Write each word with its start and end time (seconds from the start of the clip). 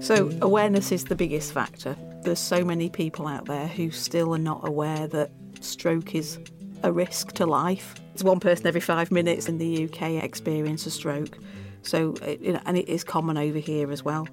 So, 0.00 0.30
awareness 0.40 0.92
is 0.92 1.04
the 1.04 1.16
biggest 1.16 1.52
factor. 1.52 1.96
There's 2.22 2.38
so 2.38 2.64
many 2.64 2.88
people 2.88 3.26
out 3.26 3.46
there 3.46 3.66
who 3.66 3.90
still 3.90 4.34
are 4.34 4.38
not 4.38 4.66
aware 4.66 5.06
that 5.08 5.30
stroke 5.60 6.14
is 6.14 6.38
a 6.82 6.92
risk 6.92 7.32
to 7.32 7.46
life. 7.46 7.94
It's 8.14 8.22
one 8.22 8.40
person 8.40 8.66
every 8.66 8.80
five 8.80 9.10
minutes 9.10 9.48
in 9.48 9.58
the 9.58 9.84
UK 9.84 10.22
experience 10.22 10.86
a 10.86 10.90
stroke. 10.90 11.38
So, 11.82 12.14
you 12.40 12.52
know, 12.52 12.60
and 12.66 12.76
it 12.76 12.88
is 12.88 13.04
common 13.04 13.36
over 13.36 13.58
here 13.58 13.90
as 13.90 14.04
well. 14.04 14.28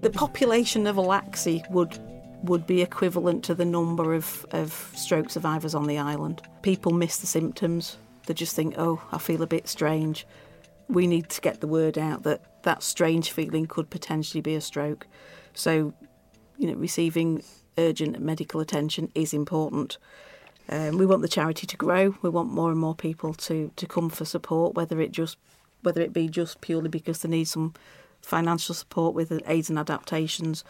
The 0.00 0.10
population 0.10 0.86
of 0.86 0.96
Laxey 0.96 1.68
would 1.70 1.98
would 2.44 2.66
be 2.68 2.82
equivalent 2.82 3.42
to 3.44 3.54
the 3.54 3.64
number 3.64 4.14
of, 4.14 4.46
of 4.52 4.92
stroke 4.94 5.28
survivors 5.28 5.74
on 5.74 5.88
the 5.88 5.98
island. 5.98 6.40
People 6.62 6.92
miss 6.92 7.16
the 7.16 7.26
symptoms. 7.26 7.96
They 8.26 8.34
just 8.34 8.54
think, 8.54 8.76
oh, 8.78 9.02
I 9.10 9.18
feel 9.18 9.42
a 9.42 9.46
bit 9.46 9.66
strange. 9.66 10.24
We 10.88 11.08
need 11.08 11.28
to 11.30 11.40
get 11.40 11.60
the 11.60 11.66
word 11.66 11.98
out 11.98 12.22
that 12.22 12.57
that 12.68 12.82
strange 12.82 13.32
feeling 13.32 13.64
could 13.64 13.88
potentially 13.88 14.42
be 14.42 14.54
a 14.54 14.60
stroke. 14.60 15.06
So, 15.54 15.94
you 16.58 16.66
know, 16.68 16.74
receiving 16.74 17.42
urgent 17.78 18.20
medical 18.20 18.60
attention 18.60 19.10
is 19.14 19.32
important. 19.32 19.96
Um, 20.68 20.98
we 20.98 21.06
want 21.06 21.22
the 21.22 21.28
charity 21.28 21.66
to 21.66 21.76
grow. 21.78 22.14
We 22.20 22.28
want 22.28 22.50
more 22.50 22.70
and 22.70 22.78
more 22.78 22.94
people 22.94 23.32
to, 23.32 23.72
to 23.74 23.86
come 23.86 24.10
for 24.10 24.26
support, 24.26 24.74
whether 24.74 25.00
it 25.00 25.12
just 25.12 25.38
whether 25.80 26.02
it 26.02 26.12
be 26.12 26.28
just 26.28 26.60
purely 26.60 26.88
because 26.88 27.22
they 27.22 27.28
need 27.28 27.46
some 27.46 27.72
financial 28.20 28.74
support 28.74 29.14
with 29.14 29.32
aids 29.46 29.70
and 29.70 29.78
adaptations, 29.78 30.64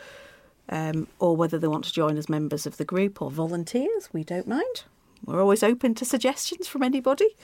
um, 0.69 1.09
or 1.19 1.35
whether 1.35 1.59
they 1.59 1.67
want 1.67 1.85
to 1.87 1.93
join 1.93 2.17
as 2.17 2.29
members 2.29 2.67
of 2.67 2.77
the 2.77 2.85
group 2.85 3.21
or 3.21 3.31
volunteers. 3.31 4.11
We 4.13 4.23
don't 4.23 4.47
mind. 4.47 4.85
We're 5.25 5.41
always 5.41 5.65
open 5.65 5.95
to 5.97 6.05
suggestions 6.05 6.69
from 6.69 6.83
anybody. 6.85 7.35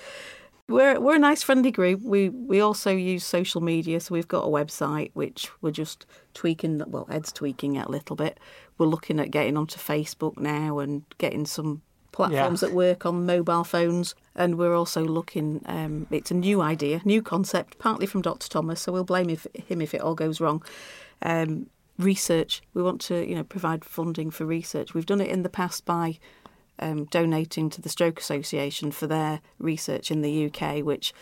We're 0.67 0.99
we're 0.99 1.17
a 1.17 1.19
nice 1.19 1.43
friendly 1.43 1.71
group. 1.71 2.01
We 2.03 2.31
we 2.31 2.61
also 2.61 2.91
use 2.91 3.25
social 3.25 3.61
media, 3.61 4.01
so 4.01 4.15
we've 4.15 4.29
got 4.29 4.45
a 4.45 4.49
website 4.49 5.11
which 5.13 5.51
we're 5.61 5.71
just 5.71 6.07
tweaking. 6.33 6.83
Well, 6.87 7.07
Ed's 7.11 7.33
tweaking 7.33 7.77
it 7.77 7.87
a 7.87 7.91
little 7.91 8.17
bit. 8.17 8.41
We're 8.79 8.87
looking 8.87 9.21
at 9.21 9.31
getting 9.31 9.57
onto 9.57 9.79
Facebook 9.79 10.39
now 10.39 10.79
and 10.79 11.05
getting 11.19 11.45
some 11.45 11.83
platforms 12.15 12.63
yeah. 12.63 12.69
that 12.69 12.75
work 12.75 13.05
on 13.05 13.27
mobile 13.27 13.65
phones. 13.65 14.15
And 14.35 14.57
we're 14.57 14.75
also 14.75 15.05
looking, 15.05 15.61
um, 15.67 16.07
it's 16.11 16.31
a 16.31 16.35
new 16.35 16.61
idea, 16.61 17.01
new 17.05 17.23
concept, 17.23 17.79
partly 17.79 18.07
from 18.07 18.23
Dr. 18.23 18.49
Thomas, 18.49 18.81
so 18.81 18.93
we'll 18.93 19.05
blame 19.05 19.29
if, 19.31 19.47
him 19.55 19.81
if 19.81 19.95
it 19.95 20.01
all 20.01 20.15
goes 20.15 20.41
wrong. 20.41 20.63
Um, 21.23 21.69
research. 21.99 22.63
We 22.73 22.83
want 22.83 23.01
to, 23.03 23.29
you 23.29 23.35
know, 23.35 23.45
provide 23.45 23.85
funding 23.85 24.31
for 24.31 24.45
research. 24.45 24.95
We've 24.95 25.07
done 25.07 25.21
it 25.21 25.29
in 25.29 25.43
the 25.43 25.49
past 25.49 25.85
by 25.85 26.19
um, 26.79 27.05
donating 27.07 27.71
to 27.71 27.81
the 27.81 27.89
Stroke 27.89 28.19
Association 28.19 28.91
for 28.91 29.07
their 29.07 29.41
research 29.59 30.11
in 30.11 30.23
the 30.23 30.47
UK, 30.47 30.85
which 30.85 31.15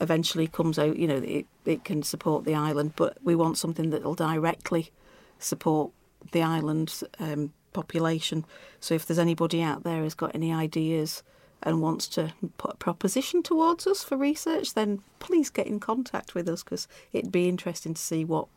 eventually 0.00 0.46
comes 0.46 0.78
out, 0.78 0.96
you 0.96 1.06
know, 1.06 1.16
it, 1.16 1.46
it 1.64 1.84
can 1.84 2.02
support 2.02 2.44
the 2.44 2.54
island, 2.54 2.92
but 2.96 3.16
we 3.22 3.34
want 3.34 3.58
something 3.58 3.90
that 3.90 4.04
will 4.04 4.14
directly 4.14 4.90
support 5.38 5.90
the 6.32 6.42
island's 6.42 7.02
um, 7.18 7.52
population. 7.72 8.44
So 8.80 8.94
if 8.94 9.06
there's 9.06 9.18
anybody 9.18 9.62
out 9.62 9.84
there 9.84 10.02
who's 10.02 10.14
got 10.14 10.34
any 10.34 10.52
ideas 10.52 11.22
and 11.62 11.80
wants 11.80 12.06
to 12.08 12.32
put 12.58 12.74
a 12.74 12.76
proposition 12.76 13.42
towards 13.42 13.86
us 13.86 14.02
for 14.02 14.16
research, 14.16 14.74
then 14.74 15.02
please 15.18 15.50
get 15.50 15.66
in 15.66 15.80
contact 15.80 16.34
with 16.34 16.48
us 16.48 16.62
because 16.62 16.86
it'd 17.12 17.32
be 17.32 17.48
interesting 17.48 17.94
to 17.94 18.00
see 18.00 18.24
what 18.24 18.48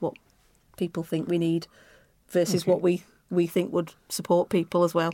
what 0.00 0.14
people 0.76 1.02
think 1.02 1.28
we 1.28 1.38
need 1.38 1.66
versus 2.30 2.62
okay. 2.62 2.70
what 2.70 2.82
we 2.82 3.02
we 3.30 3.46
think 3.46 3.72
would 3.72 3.92
support 4.08 4.48
people 4.48 4.82
as 4.82 4.94
well. 4.94 5.12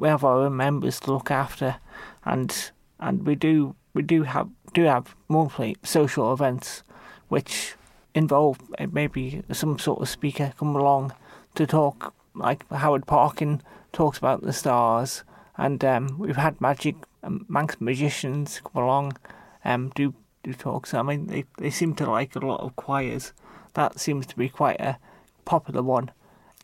We 0.00 0.08
have 0.08 0.24
our 0.24 0.38
own 0.38 0.56
members 0.56 0.98
to 1.00 1.12
look 1.12 1.30
after, 1.30 1.76
and 2.24 2.72
and 2.98 3.26
we 3.26 3.34
do 3.34 3.76
we 3.92 4.00
do 4.00 4.22
have 4.22 4.48
do 4.72 4.84
have 4.84 5.14
monthly 5.28 5.76
social 5.82 6.32
events, 6.32 6.82
which 7.28 7.74
involve 8.14 8.58
uh, 8.78 8.86
maybe 8.90 9.42
some 9.52 9.78
sort 9.78 10.00
of 10.00 10.08
speaker 10.08 10.54
come 10.58 10.74
along 10.74 11.12
to 11.54 11.66
talk 11.66 12.14
like 12.34 12.66
Howard 12.70 13.06
Parkin 13.06 13.60
talks 13.92 14.16
about 14.16 14.40
the 14.40 14.54
stars, 14.54 15.22
and 15.58 15.84
um, 15.84 16.16
we've 16.18 16.36
had 16.36 16.62
magic 16.62 16.96
um, 17.22 17.44
Manx 17.46 17.78
magicians 17.78 18.62
come 18.64 18.82
along, 18.82 19.18
um, 19.66 19.92
do 19.94 20.14
do 20.42 20.54
talks. 20.54 20.94
I 20.94 21.02
mean, 21.02 21.26
they 21.26 21.44
they 21.58 21.68
seem 21.68 21.94
to 21.96 22.10
like 22.10 22.34
a 22.36 22.38
lot 22.38 22.62
of 22.62 22.74
choirs. 22.74 23.34
That 23.74 24.00
seems 24.00 24.24
to 24.28 24.36
be 24.36 24.48
quite 24.48 24.80
a 24.80 24.96
popular 25.44 25.82
one. 25.82 26.10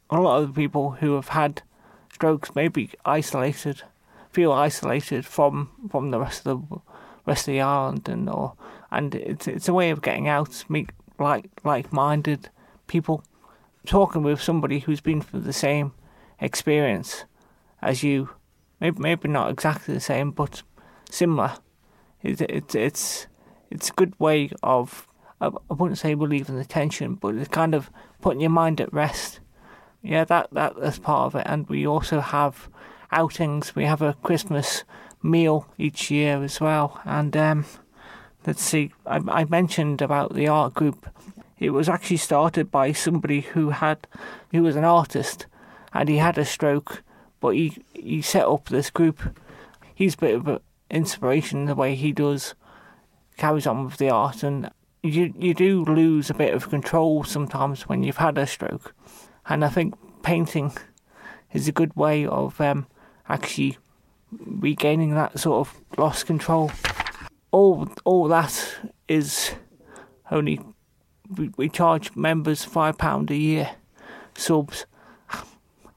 A 0.09 0.19
lot 0.19 0.41
of 0.41 0.49
the 0.49 0.63
people 0.63 0.93
who 0.93 1.17
have 1.17 1.29
had 1.29 1.61
strokes 2.17 2.55
may 2.55 2.69
be 2.69 2.89
isolated, 3.05 3.83
feel 4.31 4.51
isolated 4.51 5.27
from 5.27 5.71
from 5.91 6.11
the 6.11 6.19
rest 6.19 6.47
of 6.47 6.67
the 6.71 6.81
rest 7.27 7.47
of 7.47 7.53
the 7.53 7.61
island, 7.61 8.09
and 8.09 8.31
or 8.31 8.55
and 8.91 9.15
it's 9.15 9.47
it's 9.47 9.69
a 9.69 9.75
way 9.75 9.91
of 9.91 10.01
getting 10.01 10.27
out, 10.27 10.65
meet 10.71 10.89
like 11.19 11.51
like 11.63 11.93
minded 11.93 12.49
people 12.87 13.23
talking 13.85 14.23
with 14.23 14.41
somebody 14.41 14.79
who's 14.79 15.03
been 15.03 15.21
through 15.21 15.41
the 15.41 15.53
same 15.53 15.93
experience 16.41 17.27
as 17.83 18.03
you, 18.03 18.31
maybe 18.81 18.99
maybe 18.99 19.29
not 19.29 19.51
exactly 19.51 19.93
the 19.93 20.01
same, 20.01 20.31
but 20.31 20.63
similar. 21.11 21.53
It, 22.23 22.41
it, 22.41 22.75
it's 22.75 23.27
it's 23.71 23.91
a 23.91 23.99
good 24.01 24.19
way 24.19 24.51
of 24.63 25.07
I 25.39 25.51
wouldn't 25.69 25.99
say 25.99 26.15
relieving 26.15 26.57
the 26.57 26.65
tension, 26.65 27.17
but 27.17 27.35
it's 27.35 27.49
kind 27.61 27.75
of 27.75 27.91
putting 28.23 28.41
your 28.41 28.57
mind 28.63 28.81
at 28.81 28.91
rest. 28.91 29.41
Yeah, 30.07 30.25
that 30.25 30.49
that 30.53 30.77
that's 30.81 30.99
part 30.99 31.27
of 31.27 31.41
it, 31.41 31.47
and 31.47 31.69
we 31.69 31.87
also 31.87 32.21
have 32.21 32.69
outings. 33.11 33.75
We 33.75 33.85
have 33.85 34.03
a 34.03 34.15
Christmas 34.23 34.85
meal 35.23 35.67
each 35.79 36.11
year 36.11 36.43
as 36.43 36.61
well, 36.61 37.01
and 37.05 37.37
um, 37.37 37.65
let's 38.47 38.63
see. 38.63 38.93
I, 39.05 39.21
I 39.29 39.45
mentioned 39.45 40.01
about 40.01 40.35
the 40.35 40.49
art 40.49 40.75
group 40.75 41.07
it 41.59 41.71
was 41.71 41.89
actually 41.89 42.19
started 42.19 42.71
by 42.71 42.93
somebody 42.93 43.41
who 43.41 43.71
had, 43.71 44.07
who 44.53 44.63
was 44.63 44.77
an 44.77 44.85
artist, 44.85 45.47
and 45.93 46.09
he 46.09 46.19
had 46.19 46.37
a 46.37 46.45
stroke, 46.45 47.03
but 47.41 47.51
he 47.51 47.79
he 47.95 48.21
set 48.21 48.47
up 48.47 48.69
this 48.69 48.91
group. 48.91 49.21
He's 49.95 50.15
a 50.15 50.19
bit 50.19 50.35
of 50.35 50.47
an 50.47 50.61
inspiration 50.91 51.65
the 51.65 51.75
way 51.75 51.95
he 51.95 52.13
does, 52.13 52.55
carries 53.39 53.67
on 53.67 53.87
with 53.87 53.97
the 53.97 54.11
art, 54.11 54.43
and 54.43 54.71
you 55.03 55.33
you 55.39 55.55
do 55.55 55.85
lose 55.85 56.29
a 56.29 56.35
bit 56.35 56.53
of 56.53 56.69
control 56.69 57.25
sometimes 57.25 57.89
when 57.89 58.03
you've 58.03 58.19
had 58.19 58.37
a 58.37 58.47
stroke, 58.47 58.95
and 59.49 59.65
I 59.65 59.69
think 59.69 59.95
painting 60.23 60.73
is 61.53 61.69
a 61.69 61.73
good 61.73 61.95
way 61.97 62.27
of 62.27 62.61
um, 62.61 62.87
actually 63.29 63.79
regaining 64.31 65.15
that 65.15 65.39
sort 65.39 65.67
of 65.67 65.81
lost 65.99 66.27
control. 66.27 66.71
All 67.53 67.89
all 68.05 68.29
that 68.29 68.77
is 69.09 69.53
only 70.31 70.61
we, 71.37 71.51
we 71.57 71.69
charge 71.69 72.15
members 72.17 72.65
five 72.65 72.99
pound 72.99 73.31
a 73.31 73.37
year 73.37 73.71
subs, 74.35 74.87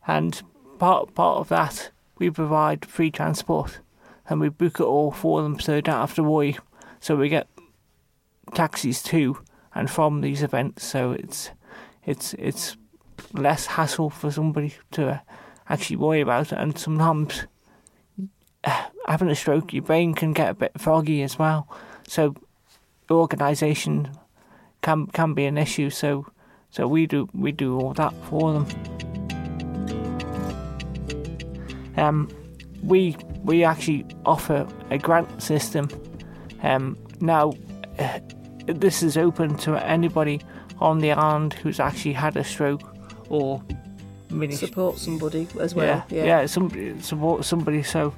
and 0.07 0.41
part 0.77 1.13
part 1.15 1.39
of 1.39 1.49
that 1.49 1.91
we 2.17 2.29
provide 2.29 2.85
free 2.85 3.11
transport, 3.11 3.79
and 4.29 4.39
we 4.39 4.49
book 4.49 4.79
it 4.79 4.83
all 4.83 5.11
for 5.11 5.41
them 5.41 5.59
so 5.59 5.71
they 5.71 5.81
don't 5.81 5.99
have 5.99 6.15
to 6.15 6.23
worry. 6.23 6.57
So 6.99 7.15
we 7.15 7.29
get 7.29 7.47
taxis 8.53 9.01
to 9.03 9.39
and 9.73 9.89
from 9.89 10.21
these 10.21 10.43
events, 10.43 10.85
so 10.85 11.11
it's 11.11 11.51
it's 12.05 12.33
it's 12.35 12.77
less 13.33 13.65
hassle 13.65 14.09
for 14.09 14.31
somebody 14.31 14.75
to 14.91 15.21
actually 15.67 15.97
worry 15.97 16.21
about 16.21 16.51
it. 16.51 16.57
And 16.57 16.77
sometimes 16.77 17.45
having 19.07 19.29
a 19.29 19.35
stroke, 19.35 19.73
your 19.73 19.83
brain 19.83 20.13
can 20.13 20.33
get 20.33 20.49
a 20.49 20.53
bit 20.53 20.71
foggy 20.77 21.21
as 21.23 21.39
well. 21.39 21.67
So 22.07 22.35
organisation 23.09 24.09
can 24.81 25.07
can 25.07 25.33
be 25.33 25.45
an 25.45 25.57
issue. 25.57 25.89
So 25.89 26.27
so 26.71 26.87
we 26.87 27.07
do 27.07 27.27
we 27.33 27.51
do 27.51 27.79
all 27.79 27.93
that 27.93 28.13
for 28.25 28.53
them. 28.53 28.67
Um, 31.97 32.29
we 32.83 33.15
we 33.43 33.63
actually 33.63 34.05
offer 34.25 34.67
a 34.89 34.97
grant 34.97 35.41
system. 35.41 35.89
Um, 36.63 36.97
now 37.19 37.53
uh, 37.97 38.19
this 38.67 39.01
is 39.01 39.17
open 39.17 39.57
to 39.57 39.75
anybody 39.83 40.41
on 40.79 40.99
the 40.99 41.11
island 41.11 41.53
who's 41.53 41.79
actually 41.79 42.13
had 42.13 42.37
a 42.37 42.43
stroke 42.43 42.95
or 43.29 43.63
mini- 44.29 44.55
support 44.55 44.97
somebody 44.97 45.47
as 45.59 45.73
well. 45.75 45.85
Yeah, 45.85 46.03
yeah, 46.09 46.41
yeah 46.41 46.45
support 47.01 47.45
somebody 47.45 47.83
so 47.83 48.13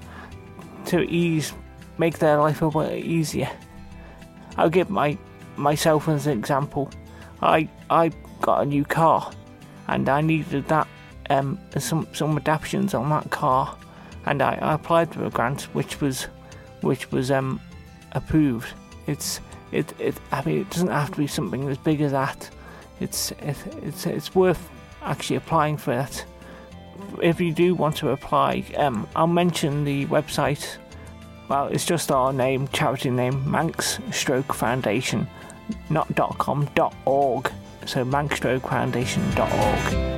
to 0.85 1.01
ease 1.01 1.53
make 1.97 2.19
their 2.19 2.37
life 2.37 2.61
a 2.61 2.71
bit 2.71 3.05
easier. 3.05 3.49
I'll 4.57 4.69
give 4.69 4.89
my 4.89 5.17
myself 5.57 6.07
as 6.09 6.27
an 6.27 6.37
example, 6.37 6.89
I 7.41 7.69
I 7.89 8.11
got 8.41 8.61
a 8.61 8.65
new 8.65 8.83
car, 8.83 9.31
and 9.87 10.09
I 10.09 10.21
needed 10.21 10.67
that 10.67 10.87
um, 11.29 11.59
some 11.77 12.07
some 12.13 12.37
adaptations 12.37 12.93
on 12.93 13.09
that 13.09 13.29
car, 13.29 13.77
and 14.25 14.41
I, 14.41 14.55
I 14.55 14.73
applied 14.73 15.13
for 15.13 15.25
a 15.25 15.29
grant 15.29 15.63
which 15.73 16.01
was 16.01 16.23
which 16.81 17.11
was 17.11 17.31
um, 17.31 17.59
approved. 18.13 18.73
It's 19.07 19.39
it, 19.71 19.93
it 19.99 20.15
I 20.31 20.43
mean 20.43 20.61
it 20.61 20.69
doesn't 20.69 20.89
have 20.89 21.11
to 21.11 21.17
be 21.17 21.27
something 21.27 21.67
as 21.69 21.77
big 21.77 22.01
as 22.01 22.11
that. 22.11 22.49
It's 22.99 23.31
it, 23.31 23.57
it's 23.83 24.05
it's 24.05 24.35
worth 24.35 24.69
actually 25.01 25.37
applying 25.37 25.77
for 25.77 25.93
it. 25.93 26.25
If 27.21 27.41
you 27.41 27.53
do 27.53 27.75
want 27.75 27.97
to 27.97 28.09
apply, 28.09 28.63
um, 28.77 29.07
I'll 29.15 29.27
mention 29.27 29.83
the 29.83 30.05
website. 30.07 30.77
Well, 31.49 31.67
it's 31.67 31.85
just 31.85 32.11
our 32.11 32.31
name, 32.31 32.67
charity 32.69 33.09
name, 33.09 33.49
Manx 33.49 33.99
Stroke 34.11 34.53
Foundation 34.53 35.27
not 35.89 36.07
.com, 36.37 36.69
.org. 37.05 37.51
so 37.85 38.05
manxstrokefoundation.org. 38.05 40.10